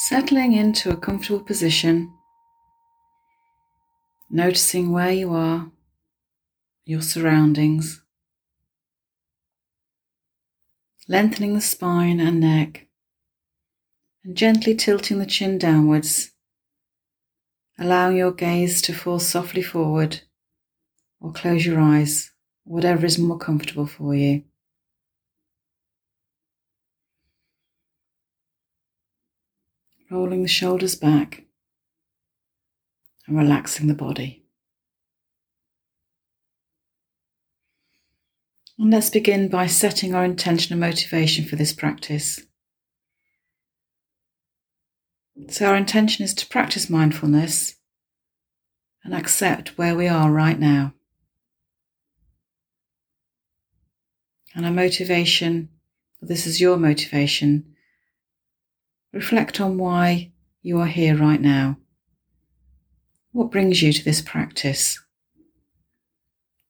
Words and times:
Settling 0.00 0.52
into 0.52 0.92
a 0.92 0.96
comfortable 0.96 1.40
position, 1.40 2.14
noticing 4.30 4.92
where 4.92 5.10
you 5.10 5.34
are, 5.34 5.72
your 6.84 7.02
surroundings, 7.02 8.00
lengthening 11.08 11.54
the 11.54 11.60
spine 11.60 12.20
and 12.20 12.38
neck, 12.38 12.86
and 14.22 14.36
gently 14.36 14.76
tilting 14.76 15.18
the 15.18 15.26
chin 15.26 15.58
downwards, 15.58 16.30
allowing 17.76 18.18
your 18.18 18.30
gaze 18.30 18.80
to 18.82 18.92
fall 18.92 19.18
softly 19.18 19.62
forward 19.62 20.20
or 21.20 21.32
close 21.32 21.66
your 21.66 21.80
eyes, 21.80 22.30
whatever 22.62 23.04
is 23.04 23.18
more 23.18 23.36
comfortable 23.36 23.88
for 23.88 24.14
you. 24.14 24.44
Rolling 30.10 30.42
the 30.42 30.48
shoulders 30.48 30.94
back 30.94 31.44
and 33.26 33.36
relaxing 33.36 33.86
the 33.86 33.94
body. 33.94 34.44
And 38.78 38.92
let's 38.92 39.10
begin 39.10 39.48
by 39.48 39.66
setting 39.66 40.14
our 40.14 40.24
intention 40.24 40.72
and 40.72 40.80
motivation 40.80 41.44
for 41.44 41.56
this 41.56 41.72
practice. 41.72 42.40
So, 45.48 45.66
our 45.66 45.76
intention 45.76 46.24
is 46.24 46.34
to 46.34 46.46
practice 46.46 46.88
mindfulness 46.88 47.76
and 49.04 49.14
accept 49.14 49.78
where 49.78 49.94
we 49.94 50.08
are 50.08 50.30
right 50.30 50.58
now. 50.58 50.94
And 54.54 54.64
our 54.64 54.72
motivation, 54.72 55.68
this 56.20 56.46
is 56.46 56.60
your 56.60 56.76
motivation, 56.76 57.74
Reflect 59.12 59.60
on 59.60 59.78
why 59.78 60.32
you 60.62 60.78
are 60.80 60.86
here 60.86 61.16
right 61.16 61.40
now. 61.40 61.78
What 63.32 63.50
brings 63.50 63.82
you 63.82 63.92
to 63.92 64.04
this 64.04 64.20
practice? 64.20 65.00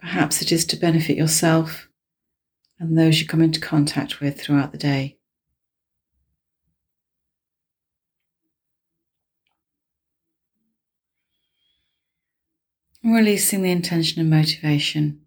Perhaps 0.00 0.42
it 0.42 0.50
is 0.50 0.64
to 0.66 0.76
benefit 0.76 1.16
yourself 1.16 1.88
and 2.78 2.98
those 2.98 3.20
you 3.20 3.26
come 3.26 3.40
into 3.40 3.60
contact 3.60 4.20
with 4.20 4.40
throughout 4.40 4.72
the 4.72 4.78
day. 4.78 5.16
Releasing 13.02 13.62
the 13.62 13.70
intention 13.70 14.20
and 14.20 14.30
motivation 14.30 15.20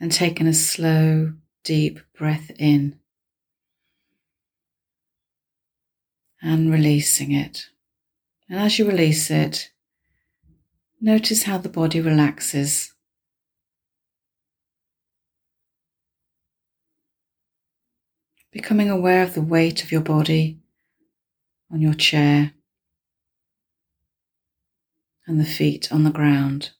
and 0.00 0.10
taking 0.10 0.46
a 0.46 0.54
slow, 0.54 1.34
deep 1.62 2.00
breath 2.16 2.50
in. 2.58 2.98
And 6.42 6.72
releasing 6.72 7.32
it. 7.32 7.68
And 8.48 8.58
as 8.58 8.78
you 8.78 8.86
release 8.86 9.30
it, 9.30 9.70
notice 11.00 11.44
how 11.44 11.58
the 11.58 11.68
body 11.68 12.00
relaxes. 12.00 12.92
Becoming 18.50 18.90
aware 18.90 19.22
of 19.22 19.34
the 19.34 19.40
weight 19.40 19.82
of 19.82 19.92
your 19.92 20.02
body 20.02 20.58
on 21.70 21.80
your 21.80 21.94
chair 21.94 22.52
and 25.26 25.40
the 25.40 25.44
feet 25.44 25.90
on 25.90 26.04
the 26.04 26.10
ground. 26.10 26.70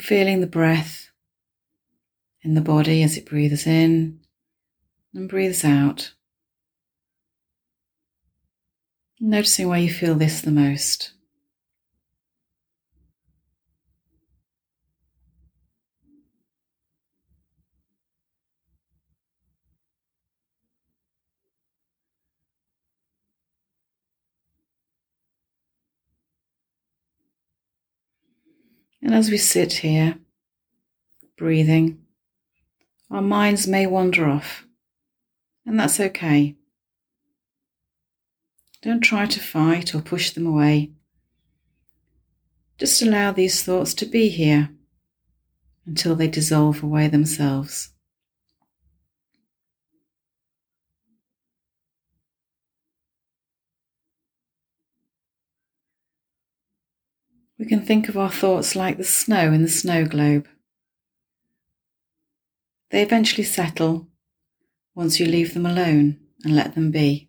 Feeling 0.00 0.40
the 0.40 0.46
breath 0.46 1.07
in 2.42 2.54
the 2.54 2.60
body 2.60 3.02
as 3.02 3.16
it 3.16 3.26
breathes 3.26 3.66
in 3.66 4.20
and 5.14 5.28
breathes 5.28 5.64
out. 5.64 6.12
Noticing 9.20 9.68
where 9.68 9.80
you 9.80 9.92
feel 9.92 10.14
this 10.14 10.40
the 10.40 10.50
most. 10.50 11.12
And 29.00 29.14
as 29.14 29.30
we 29.30 29.38
sit 29.38 29.72
here, 29.72 30.18
breathing, 31.36 32.04
our 33.10 33.22
minds 33.22 33.66
may 33.66 33.86
wander 33.86 34.28
off, 34.28 34.66
and 35.64 35.78
that's 35.78 35.98
okay. 35.98 36.56
Don't 38.82 39.00
try 39.00 39.26
to 39.26 39.40
fight 39.40 39.94
or 39.94 40.00
push 40.00 40.30
them 40.30 40.46
away. 40.46 40.92
Just 42.78 43.02
allow 43.02 43.32
these 43.32 43.62
thoughts 43.62 43.92
to 43.94 44.06
be 44.06 44.28
here 44.28 44.70
until 45.84 46.14
they 46.14 46.28
dissolve 46.28 46.82
away 46.82 47.08
themselves. 47.08 47.90
We 57.58 57.66
can 57.66 57.84
think 57.84 58.08
of 58.08 58.16
our 58.16 58.30
thoughts 58.30 58.76
like 58.76 58.98
the 58.98 59.04
snow 59.04 59.52
in 59.52 59.62
the 59.62 59.68
snow 59.68 60.04
globe. 60.04 60.46
They 62.90 63.02
eventually 63.02 63.44
settle 63.44 64.08
once 64.94 65.20
you 65.20 65.26
leave 65.26 65.54
them 65.54 65.66
alone 65.66 66.18
and 66.42 66.56
let 66.56 66.74
them 66.74 66.90
be. 66.90 67.28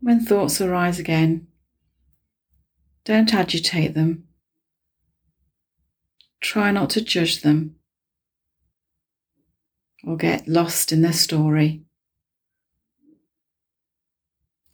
When 0.00 0.20
thoughts 0.20 0.60
arise 0.60 0.98
again, 0.98 1.48
don't 3.04 3.34
agitate 3.34 3.94
them. 3.94 4.24
Try 6.40 6.70
not 6.70 6.90
to 6.90 7.00
judge 7.00 7.42
them 7.42 7.77
or 10.04 10.16
get 10.16 10.48
lost 10.48 10.92
in 10.92 11.02
their 11.02 11.12
story. 11.12 11.82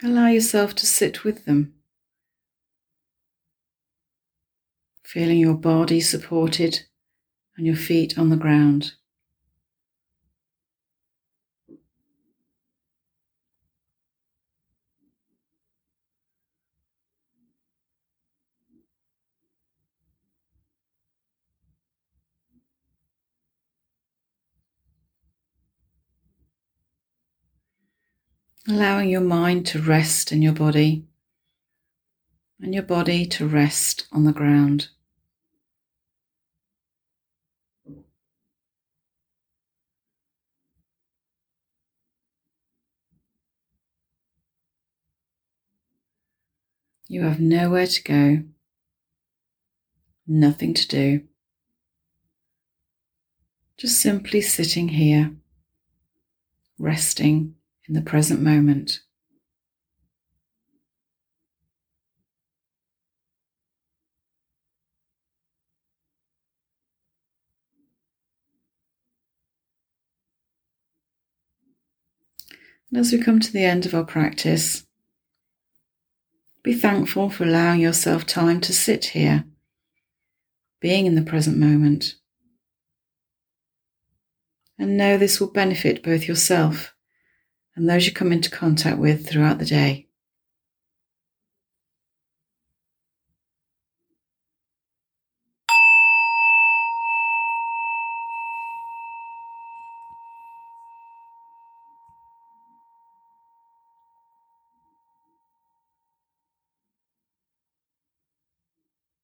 Allow 0.03 0.29
yourself 0.29 0.75
to 0.77 0.87
sit 0.87 1.25
with 1.25 1.45
them, 1.45 1.75
feeling 5.03 5.39
your 5.39 5.55
body 5.55 6.01
supported 6.01 6.81
and 7.57 7.67
your 7.67 7.77
feet 7.77 8.19
on 8.19 8.29
the 8.29 8.37
ground. 8.37 8.93
Allowing 28.69 29.11
your 29.11 29.21
mind 29.21 29.67
to 29.67 29.79
rest 29.81 30.33
in 30.33 30.41
your 30.41 30.53
body 30.53 31.05
and 32.61 32.73
your 32.73 32.83
body 32.83 33.27
to 33.27 33.47
rest 33.47 34.07
on 34.11 34.25
the 34.25 34.33
ground. 34.33 34.89
You 47.07 47.22
have 47.25 47.39
nowhere 47.39 47.87
to 47.87 48.03
go, 48.03 48.43
nothing 50.27 50.72
to 50.72 50.89
do, 50.89 51.22
just 53.77 54.01
simply 54.01 54.41
sitting 54.41 54.89
here, 54.89 55.33
resting 56.78 57.55
in 57.89 57.95
the 57.95 58.03
present 58.03 58.41
moment. 58.41 59.01
And 72.91 73.01
as 73.01 73.13
we 73.13 73.19
come 73.19 73.41
to 73.41 73.53
the 73.53 73.65
end 73.65 73.86
of 73.86 73.95
our 73.95 74.04
practice, 74.04 74.86
be 76.63 76.75
thankful 76.75 77.28
for 77.28 77.45
allowing 77.45 77.81
yourself 77.81 78.25
time 78.25 78.60
to 78.63 78.72
sit 78.72 79.07
here, 79.07 79.45
being 80.81 81.07
in 81.07 81.15
the 81.15 81.22
present 81.22 81.57
moment. 81.57 82.15
and 84.78 84.97
know 84.97 85.16
this 85.16 85.41
will 85.41 85.51
benefit 85.51 86.03
both 86.03 86.27
yourself 86.27 86.94
and 87.76 87.88
those 87.88 88.06
you 88.06 88.12
come 88.12 88.32
into 88.32 88.50
contact 88.50 88.98
with 88.98 89.28
throughout 89.28 89.59
the 89.59 89.65
day. 89.65 90.09